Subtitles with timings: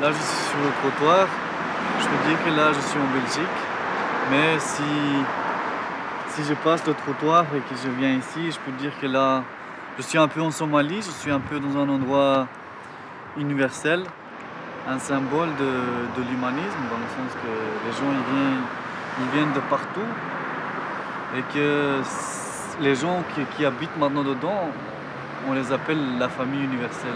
[0.00, 1.26] Là, je suis sur le trottoir.
[2.00, 3.58] Je peux dire que là, je suis en Belgique.
[4.30, 4.82] Mais si,
[6.28, 9.42] si je passe le trottoir et que je viens ici, je peux dire que là,
[9.96, 11.02] je suis un peu en Somalie.
[11.02, 12.46] Je suis un peu dans un endroit
[13.36, 14.04] universel,
[14.88, 18.62] un symbole de, de l'humanisme, dans le sens que les gens ils viennent,
[19.20, 20.00] ils viennent de partout
[21.36, 22.00] et que
[22.80, 24.70] les gens qui, qui habitent maintenant dedans,
[25.48, 27.10] on les appelle la famille universelle.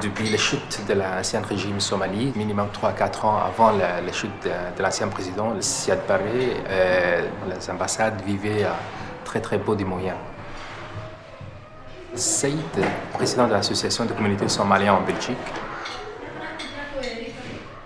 [0.00, 5.08] Depuis la chute de l'ancien régime somali, minimum 3-4 ans avant la, chute de, l'ancien
[5.08, 8.74] président, le Siad Barre, euh, les ambassades vivaient à
[9.26, 10.16] très très peu de moyens.
[12.14, 12.56] Saïd,
[13.12, 15.36] président de l'association de communautés somaliennes en Belgique,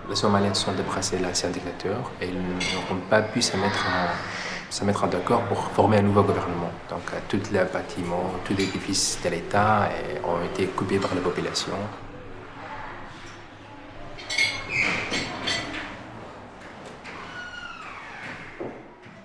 [0.09, 4.71] les Somaliens sont débrassés de l'ancien dictateur et ils n'ont pas pu se mettre en,
[4.71, 6.71] se mettre d'accord pour former un nouveau gouvernement.
[6.89, 11.13] Donc euh, tous les bâtiments, tous les édifices de l'État euh, ont été coupés par
[11.15, 11.73] la population.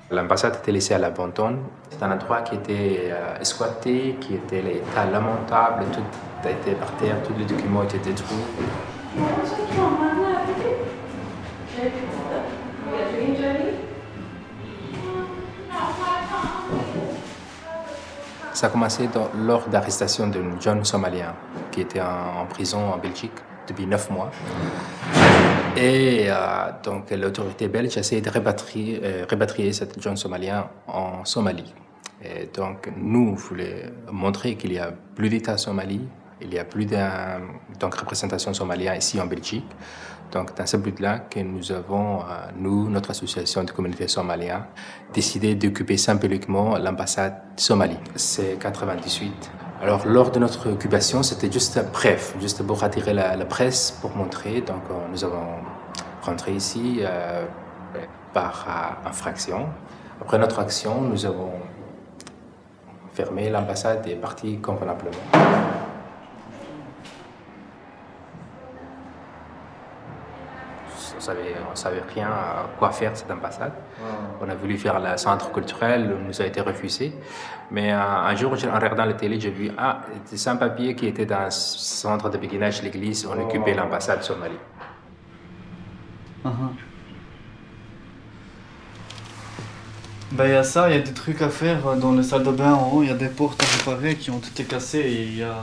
[0.10, 1.58] L'ambassade était laissée à l'abandon.
[1.90, 3.38] C'est un endroit qui était euh,
[4.22, 6.02] qui était l'état lamentable, tout
[6.48, 8.38] a été par terre, tous les documents étaient détruits.
[18.54, 21.34] Ça a commencé dans- lors d'arrestation d'un jeune Somalien
[21.72, 23.34] qui était en, en prison en Belgique
[23.68, 24.32] depuis neuf mois.
[25.78, 31.72] Et euh, donc l'autorité belge essaie de répatrier, euh, répatrier cet jeune Somalien en Somalie.
[32.23, 36.02] Et donc nous voulons montrer qu'il y a plus d'État Somalie,
[36.42, 36.95] il y a plus de
[37.81, 39.70] représentation somalienne ici en Belgique.
[40.31, 42.23] Donc dans ce but-là que nous avons, euh,
[42.58, 44.66] nous, notre association de communautés somaliennes,
[45.14, 47.99] décidé d'occuper symboliquement l'ambassade Somalie.
[48.16, 49.67] C'est 98.
[49.80, 54.61] Alors, lors de notre occupation, c'était juste bref, juste pour attirer la, presse, pour montrer.
[54.61, 55.45] Donc, euh, nous avons
[56.23, 57.45] rentré ici euh,
[58.33, 58.66] par
[59.05, 59.67] infraction.
[60.20, 61.52] Après notre action, nous avons
[63.14, 65.16] fermé l'ambassade et parti convenablement.
[71.16, 73.73] On savait, on savait rien à quoi faire cette ambassade.
[74.42, 77.14] On a voulu faire le centre culturel, nous a été refusé.
[77.71, 81.26] Mais euh, un jour, en regardant la télé, j'ai vu ah, des sans-papiers qui étaient
[81.26, 84.55] dans le centre de béguinage de l'église, on occupait l'ambassade Somalie.
[86.45, 86.49] Uh-huh.
[90.32, 92.43] Ben, il y a ça, il y a des trucs à faire dans les salles
[92.43, 94.99] de bain en haut, il y a des portes à réparer qui ont été cassées
[94.99, 95.55] et il y a...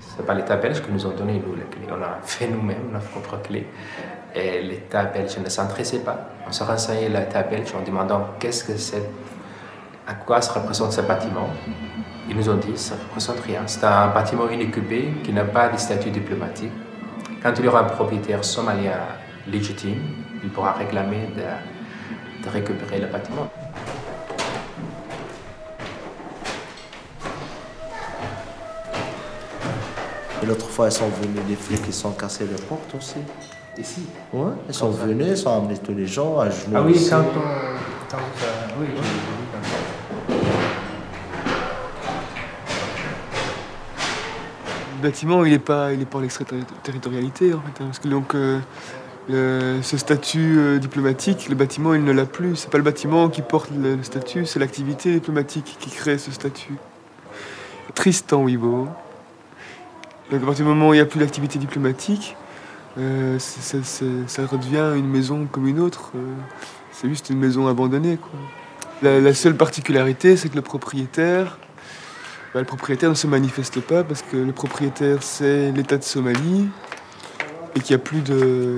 [0.00, 1.86] C'est pas l'État belge qui nous a donné nous les clés.
[1.90, 3.66] On a fait nous-mêmes notre propre clé.
[4.34, 6.30] Et l'État belge ne s'intéressait pas.
[6.46, 9.02] On se renseignait à l'État belge en demandant qu'est-ce que c'est,
[10.06, 11.48] à quoi se représente ce bâtiment?
[12.28, 13.62] Ils nous ont dit ça ne représente rien.
[13.66, 16.72] C'est un bâtiment inoccupé qui n'a pas de statut diplomatique.
[17.42, 18.98] Quand il y aura un propriétaire somalien
[19.48, 20.00] légitime,
[20.42, 23.48] il pourra réclamer de, de récupérer le bâtiment.
[30.46, 33.18] L'autre fois, ils sont venus, les flics, ils sont cassés les portes aussi.
[33.80, 34.02] Ici
[34.32, 36.74] Ouais, ils sont venus, ils ont amené tous les gens à genoux.
[36.74, 37.08] Ah oui, ici.
[37.10, 38.10] quand on.
[38.10, 39.70] Quand, euh, oui, ça.
[44.96, 47.82] Le bâtiment, il n'est pas, il est pas en extraterritorialité, en fait.
[47.82, 48.58] hein, parce que donc, euh,
[49.28, 52.56] le- ce statut euh, diplomatique, le bâtiment, il ne l'a plus.
[52.56, 56.30] C'est pas le bâtiment qui porte le, le statut, c'est l'activité diplomatique qui crée ce
[56.30, 56.74] statut.
[57.94, 58.88] Tristan Wibo.
[60.30, 62.36] Donc, à partir du moment où il n'y a plus d'activité diplomatique,
[62.98, 66.12] euh, c'est- c'est- c'est- ça redevient une maison comme une autre.
[66.16, 66.34] euh,
[66.92, 68.30] c'est juste une maison abandonnée, quoi.
[69.02, 71.56] La, seule particularité, c'est que le propriétaire,
[72.52, 76.68] bah, le propriétaire ne se manifeste pas parce que le propriétaire c'est l'État de Somalie
[77.74, 78.76] et qu'il n'y a plus de,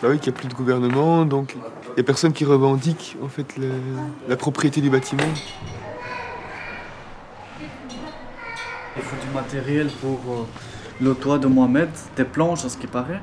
[0.00, 3.28] bah oui, qu'il a plus de gouvernement, donc il n'y a personne qui revendique en
[3.28, 3.54] fait
[4.28, 5.24] la propriété du bâtiment.
[8.96, 10.46] Il faut du matériel pour euh,
[11.00, 13.20] le toit de Mohamed, des planches à ce qui paraît.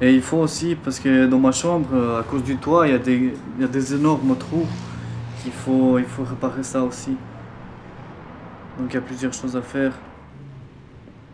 [0.00, 2.92] Et il faut aussi, parce que dans ma chambre, euh, à cause du toit, il
[2.92, 4.66] y a des, il y a des énormes trous.
[5.42, 7.16] qu'il faut, il faut réparer ça aussi.
[8.78, 9.92] Donc il y a plusieurs choses à faire.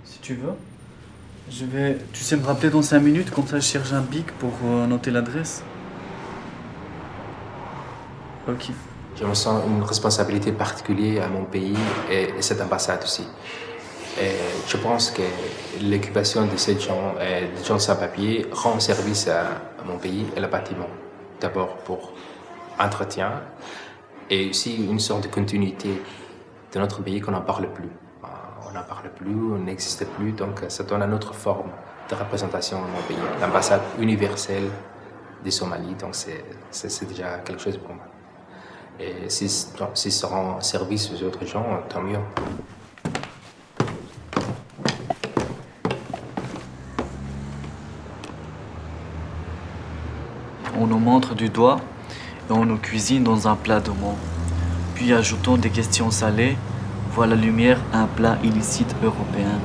[0.05, 0.55] Si tu veux,
[1.50, 1.99] je vais.
[2.12, 4.87] Tu sais me rappeler dans 5 minutes, comme ça je cherche un bic pour euh,
[4.87, 5.62] noter l'adresse.
[8.49, 8.70] Ok.
[9.17, 11.76] Je me sens une responsabilité particulière à mon pays
[12.10, 13.25] et, et cette ambassade aussi.
[14.16, 15.22] Je pense que
[15.82, 19.44] l'occupation de ces gens, euh, des gens sans papier rend service à,
[19.84, 20.88] mon pays et le bâtiment.
[21.40, 22.12] d'abord pour
[22.78, 23.43] entretien
[24.31, 26.00] et aussi une sorte de continuité
[26.72, 27.90] de notre pays qu'on n'en parle plus.
[28.25, 28.28] Euh,
[28.66, 31.70] on n'en parle plus, on n'existe plus, donc ça donne une autre forme
[32.08, 33.17] de représentation dans mon pays.
[33.40, 34.70] L'ambassade universelle
[35.44, 38.05] des Somalie, donc c'est déjà quelque chose pour moi.
[38.99, 42.20] Et si ça rend service aux autres gens, tant mieux.
[50.79, 51.81] On nous montre du doigt
[52.49, 54.19] et on nous cuisine dans un plat de mots.
[54.94, 56.56] Puis ajoutons des questions salées,
[57.12, 59.61] voit la lumière un plat illicite européen.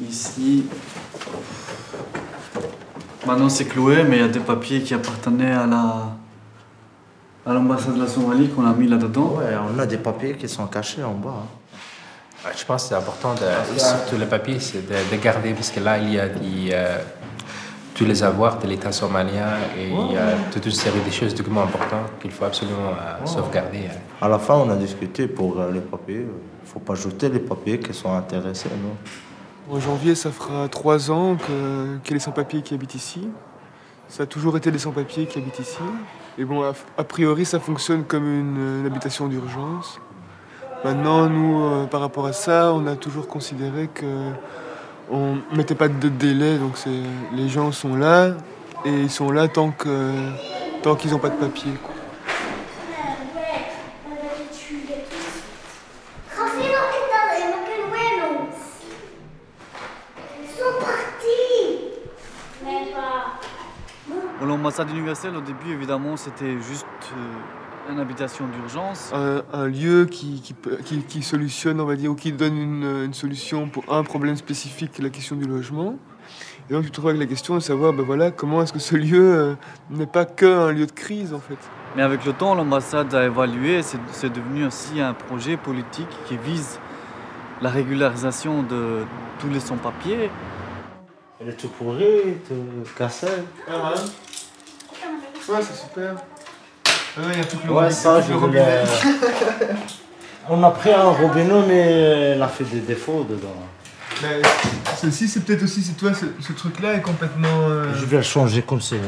[0.00, 0.66] Ici,
[3.26, 6.16] maintenant c'est cloué, mais il y a des papiers qui appartenaient à la
[7.44, 9.36] à l'ambassade de la Somalie qu'on a mis là-dedans.
[9.38, 11.44] Ouais, on a des papiers qui sont cachés en bas.
[12.46, 12.52] Hein.
[12.56, 15.80] Je pense que c'est important, de, surtout le papier, c'est de, de garder, parce que
[15.80, 16.98] là, il y a des, euh,
[17.94, 19.48] tous les avoirs de l'État somalien
[19.78, 23.26] et il y a toute une série de choses, documents importants qu'il faut absolument euh,
[23.26, 23.84] sauvegarder.
[23.90, 24.24] euh.
[24.24, 26.26] À la fin, on a discuté pour euh, les papiers.
[26.26, 28.68] Il ne faut pas jeter les papiers qui sont intéressés.
[28.82, 29.74] Non?
[29.74, 33.28] En janvier, ça fera trois ans que- qu'il y a les sans-papiers qui habitent ici.
[34.08, 35.78] Ça a toujours été des sans-papiers qui habitent ici.
[36.38, 39.98] Et bon, a, a priori, ça fonctionne comme une, une habitation d'urgence.
[40.84, 44.06] Maintenant, nous, euh, par rapport à ça, on a toujours considéré que
[45.10, 46.58] on mettait pas de délai.
[46.58, 46.74] Donc,
[47.32, 48.28] les gens sont là
[48.84, 50.12] et ils sont là tant que
[50.82, 51.72] tant qu'ils n'ont pas de papier.
[51.82, 51.94] quoi.
[64.46, 69.10] L'ambassade universelle, au début, évidemment, c'était juste euh, une habitation d'urgence.
[69.14, 70.54] un, un lieu qui, qui,
[70.84, 74.36] qui- qui solutionne, on va dire, ou qui donne une, une solution pour un problème
[74.36, 75.96] spécifique, la question du logement.
[76.68, 78.80] Et donc, tu te retrouves avec la question de savoir, ben voilà, comment est-ce que
[78.80, 79.54] ce lieu euh,
[79.90, 81.58] n'est pas qu'un lieu de crise, en fait?
[81.94, 86.36] Mais avec le temps, l'ambassade a évalué, c'est c'est devenu aussi un projet politique qui
[86.36, 86.78] vise
[87.62, 89.04] la régularisation de
[89.38, 90.28] tous les sans-papiers.
[91.40, 92.54] Elle est tout pourrie, tout
[92.98, 93.26] cassée.
[95.48, 96.16] Ouais, c'est super.
[97.32, 98.84] Il y a tout le Ouais, ça, je voulais.
[100.48, 101.80] On a pris un robinet, mais
[102.34, 103.54] elle a fait des défauts dedans.
[104.22, 104.40] Mais
[104.96, 107.48] ceci, c'est peut-être aussi, c'est toi, ce, ce truc-là est complètement.
[107.68, 109.00] euh, Je vais le changer comme c'est.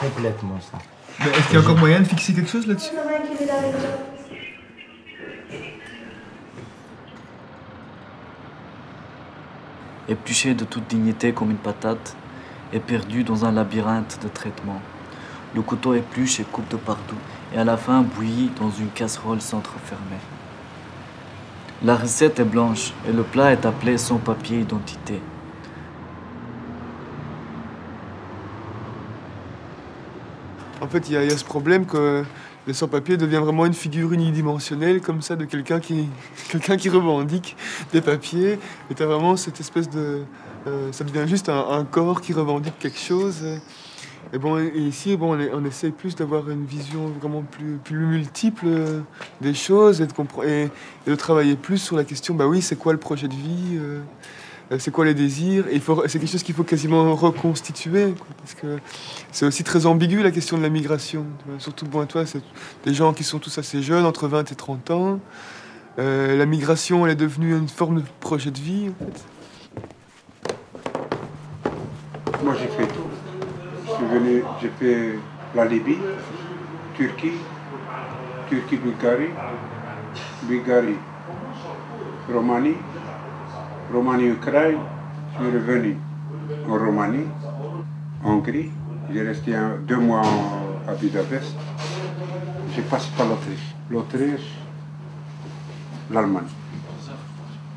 [0.00, 0.78] Complètement ça.
[1.20, 2.92] mais Est-ce qu'il y a encore moyen de fixer quelque chose là-dessus?
[10.08, 12.16] Épluché de toute dignité comme une patate,
[12.72, 14.80] et perdu dans un labyrinthe de traitements.
[15.54, 17.16] Le couteau épluche et coupe de partout,
[17.54, 20.20] et à la fin bouillit dans une casserole s'entrefermée.
[21.82, 25.20] La recette est blanche, et le plat est appelé sans papier identité.
[30.80, 32.24] En fait, il y, a- ce problème que
[32.66, 36.08] le sans-papier devient vraiment une figure unidimensionnelle, comme ça, de quelqu'un qui,
[36.78, 37.56] qui revendique
[37.92, 38.58] des papiers.
[38.90, 40.22] Et tu vraiment cette espèce de.
[40.66, 43.42] euh, ça devient juste un corps qui revendique quelque chose.
[44.32, 47.98] Et, bon, et ici, bon, on, on essaie plus d'avoir une vision vraiment plus, plus
[47.98, 49.00] multiple euh,
[49.40, 53.26] des choses et de, travailler plus sur la question bah oui, c'est quoi le projet
[53.26, 54.00] de vie euh,
[54.78, 55.64] c'est quoi les désirs
[56.06, 58.78] C'est quelque chose qu'il faut quasiment reconstituer, parce que
[59.32, 61.26] c'est aussi très ambigu la question de la migration.
[61.58, 62.42] Surtout, bon, toi, c'est
[62.84, 65.18] des gens qui sont tous assez jeunes, entre 20 et 30 ans.
[65.98, 69.10] Euh, la migration, elle est devenue une forme de projet de vie, en.
[72.44, 72.89] Moi j'ai fait
[74.60, 75.18] j'ai fait
[75.54, 75.98] la Libye,
[76.96, 77.32] Turquie,
[78.48, 79.30] Turquie, Bulgarie,
[80.42, 80.96] Bulgarie,
[82.32, 82.74] Roumanie,
[83.92, 84.78] Roumanie, Ukraine.
[85.32, 85.96] Je suis revenu
[86.68, 87.26] en Roumanie,
[88.24, 88.70] Hongrie.
[89.12, 89.52] J'ai resté
[89.86, 90.22] deux mois
[90.86, 91.54] à Budapest.
[92.74, 93.74] J'ai passé par l'Autriche.
[93.90, 94.54] L'Autriche,
[96.10, 96.44] l'Allemagne.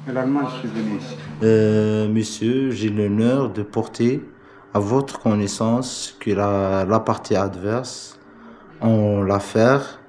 [0.08, 1.16] Et l'Allemagne, je suis venu ici.
[1.44, 4.22] Euh, monsieur, j'ai l'honneur de porter
[4.74, 8.18] à votre connaissance que la, la partie adverse
[8.82, 10.00] en l'affaire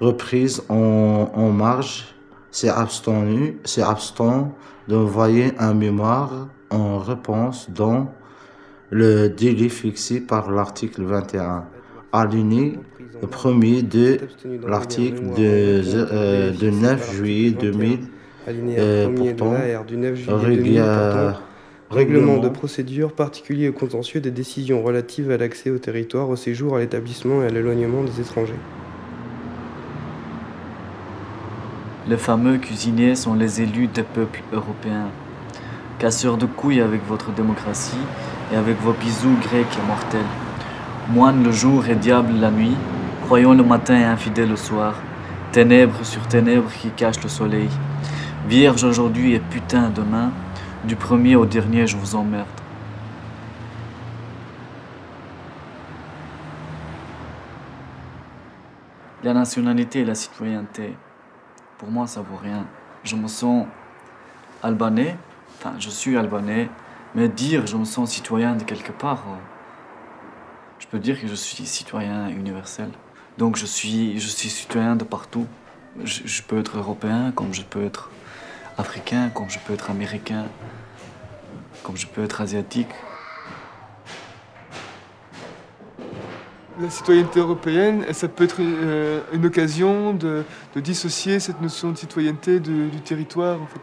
[0.00, 2.14] reprise en, en marge
[2.50, 4.44] s'est abstenu, s'est abstenu
[4.88, 8.12] d'envoyer un mémoire en réponse dans
[8.90, 11.64] le délai fixé par l'article 21,
[12.12, 12.78] aligné
[13.22, 14.18] le premier de
[14.66, 17.98] l'article de, euh, de 9 juillet 2000
[18.48, 19.54] alinéa Euh, 1er de pourtant,
[19.86, 21.40] du 9 juillet Régulier- 2000 portant
[21.90, 26.76] Règlement de procédure particulier au contentieux des décisions relatives à l'accès au territoire, au séjour,
[26.76, 28.60] à l'établissement et à l'éloignement des étrangers.
[32.08, 35.08] Les fameux cuisiniers sont les élus des peuples européens.
[35.98, 38.06] casseurs de couilles avec votre démocratie
[38.52, 40.20] et avec vos bisous grecs et mortels.
[41.08, 42.76] Moine le jour et diable la nuit,
[43.24, 44.94] croyons le matin et infidèle le soir,
[45.50, 47.68] ténèbres sur ténèbres qui cachent le soleil.
[48.48, 50.30] Vierge aujourd'hui et putain demain,
[50.84, 52.46] du premier au dernier je vous emmerde.
[59.22, 60.96] La nationalité et la citoyenneté,
[61.76, 62.66] pour moi ça vaut rien.
[63.04, 63.66] Je me sens
[64.62, 65.16] albanais,
[65.58, 66.70] enfin je suis albanais,
[67.14, 69.36] mais dire je me sens citoyen de quelque part, euh,
[70.78, 72.90] je peux dire que je suis citoyen universel.
[73.36, 75.46] Donc je suis, je suis citoyen de partout.
[76.04, 78.10] Je peux être européen comme je peux être
[78.80, 80.46] africain, comme je peux être américain,
[81.82, 82.88] comme je peux être asiatique.
[86.80, 90.44] La citoyenneté européenne, ça peut être euh, une occasion de,
[90.76, 93.80] dissocier cette notion de citoyenneté du territoire, en fait,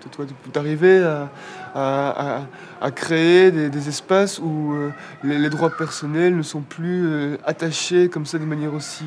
[0.51, 1.29] d'arriver à,
[1.75, 2.41] à,
[2.81, 4.89] à, créer des, espaces où euh,
[5.23, 9.05] les, droits personnels ne sont plus euh, attachés comme ça de manière aussi,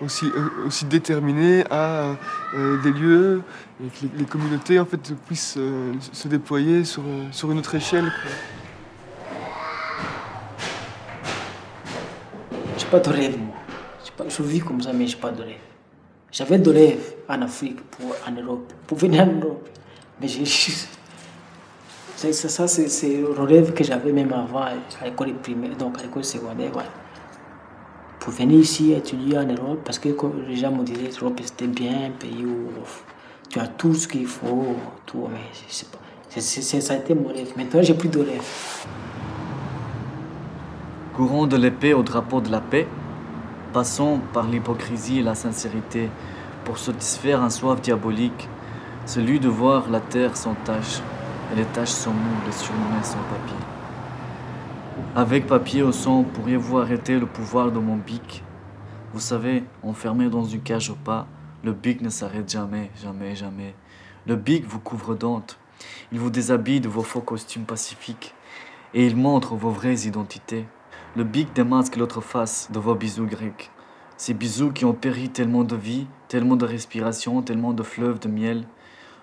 [0.00, 2.16] aussi, euh, aussi déterminée à
[2.54, 3.42] euh, des lieux
[3.84, 5.58] et que les, communautés en fait, puissent
[6.12, 7.02] se déployer sur,
[7.32, 8.04] sur une autre échelle.
[8.04, 8.30] Quoi.
[12.90, 13.54] pas de rêve, moi.
[14.16, 15.56] Pas, je vis comme ça, mais je n'ai pas de rêve.
[16.32, 19.68] J'avais de rêve en Afrique, pour, en Europe, pour venir en Europe.
[20.20, 20.44] Mais j'ai.
[20.44, 24.72] Ça, ça c'est le rêve que j'avais même avant à
[25.04, 26.70] l'école primaire, donc à l'école secondaire.
[26.72, 26.88] Voilà.
[28.28, 30.10] Pour venir ici étudier en Europe, parce que
[30.46, 32.68] les gens me disaient l'Europe c'était bien, un pays où
[33.48, 35.98] tu as tout ce qu'il faut, tout, mais c'est pas.
[36.28, 37.54] Ça mon rêve.
[37.56, 38.84] Maintenant, j'ai plus de rêve.
[41.16, 42.86] Courant de l'épée au drapeau de la paix,
[43.72, 46.10] passons par l'hypocrisie et la sincérité
[46.66, 48.46] pour satisfaire un soif diabolique,
[49.06, 51.00] celui de voir la terre sans tache
[51.50, 53.77] et les taches sans mou, les surnommés sans papier.
[55.16, 58.44] Avec papier au sang, pourriez-vous arrêter le pouvoir de mon bic?
[59.14, 61.26] Vous savez, enfermé dans une cage au pas,
[61.64, 63.74] le bic ne s'arrête jamais, jamais, jamais.
[64.26, 65.58] Le bic vous couvre d'honte,
[66.12, 68.34] il vous déshabille de vos faux costumes pacifiques
[68.92, 70.66] et il montre vos vraies identités.
[71.16, 73.70] Le bic démasque l'autre face de vos bisous grecs.
[74.18, 78.28] Ces bisous qui ont péri tellement de vie, tellement de respiration, tellement de fleuves de
[78.28, 78.66] miel.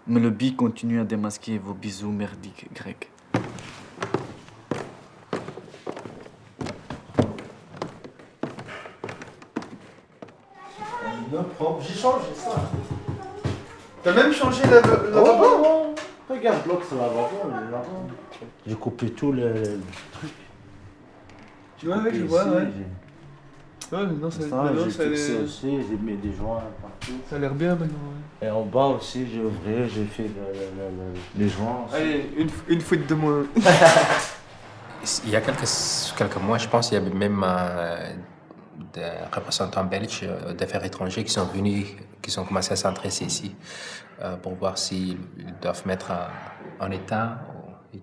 [0.07, 3.11] Mais le bic continue à démasquer vos bisous merdiques grecs.
[11.43, 12.51] Propre, j'ai changé ça.
[14.03, 15.95] T'as même changé la, la oh,
[16.29, 17.27] Regarde, l'autre c'est lavabo,
[18.65, 19.79] J'ai coupé tout le, le
[20.11, 20.31] truc.
[21.77, 22.67] Tu vois, ouais, je vois, ouais.
[23.91, 26.63] Ouais, maintenant ça, Ça, maintenant, j'ai ça a fixé l'air- aussi, j'ai mis des joints
[26.81, 27.13] partout.
[27.29, 27.85] ça a l'air bien maintenant.
[27.87, 28.47] ouais.
[28.47, 31.85] Et en bas aussi, j'ai ouvert, j'ai fait le- le- le- le- les joints.
[31.87, 31.95] aussi.
[31.95, 33.43] Allez, une, une fuite de moins.
[35.23, 35.67] Il y a quelques,
[36.17, 38.07] quelques mois, je pense, il y avait même euh,
[38.93, 41.85] des représentants belges euh, d'affaires étrangères qui sont venus,
[42.21, 43.55] qui ont commencé à s'intéresser ici
[44.21, 45.17] euh, pour voir s'ils
[45.61, 47.39] doivent mettre en, en état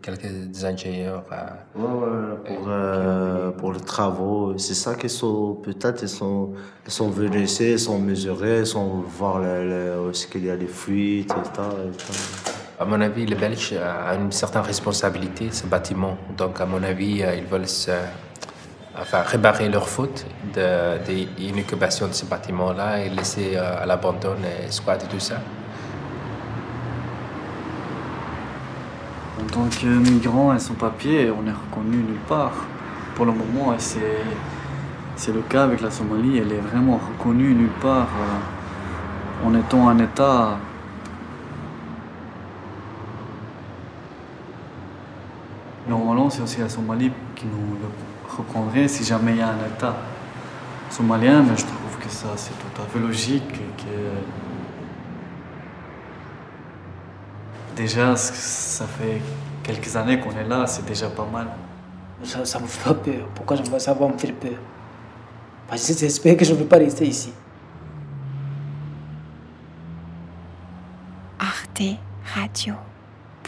[0.01, 1.25] quelques ingénieurs.
[1.33, 6.53] euh, Ouais, ouais, pour, euh, pour les travaux, c'est ça qu'ils sont, peut-être, ils sont,
[6.87, 10.67] ils sont venus ici, ils sont mesurés, ils sont voir est-ce qu'il y a des
[10.67, 11.61] fuites et tout.
[11.89, 12.13] Et tout.
[12.81, 16.17] À mon avis, les Belges ont une certaine responsabilité, ce bâtiment.
[16.37, 17.93] Donc, à mon avis, ils veulent se,
[19.01, 24.35] enfin, réparer leur faute de, de l'inoccupation de ce bâtiment-là et laisser euh, à l'abandon
[24.43, 25.37] les squats et tout ça.
[29.41, 32.53] En tant que migrant et sans papier, on est reconnu nulle part.
[33.15, 38.09] Pour le moment, c'est le cas avec la Somalie, elle est vraiment reconnue nulle part
[38.09, 40.59] euh, en étant un État.
[45.89, 47.77] Normalement, c'est aussi la Somalie qui nous
[48.33, 49.95] le reprendrait si jamais il y a un État
[50.91, 54.13] somalien, mais je trouve que ça c'est tout à fait logique que
[57.77, 59.21] déjà ça fait
[59.63, 61.49] quelques années qu'on est là, c'est déjà pas mal.
[62.25, 63.27] Ça, ça me fait pas peur.
[63.35, 64.59] Pourquoi ça va- me faire peur?
[65.69, 67.33] Parce que j'espère que je ne vais pas rester ici.